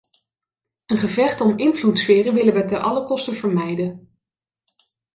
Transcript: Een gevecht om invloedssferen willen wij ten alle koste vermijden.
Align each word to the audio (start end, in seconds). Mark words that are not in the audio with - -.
Een 0.85 0.97
gevecht 0.97 1.41
om 1.41 1.57
invloedssferen 1.57 2.33
willen 2.33 2.53
wij 2.53 2.67
ten 2.67 2.81
alle 2.81 3.03
koste 3.05 3.33
vermijden. 3.33 4.09